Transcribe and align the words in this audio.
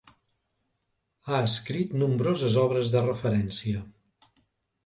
Ha 1.27 1.41
escrit 1.49 1.93
nombroses 2.05 2.57
obres 2.65 2.93
de 2.97 3.05
referència. 3.07 3.85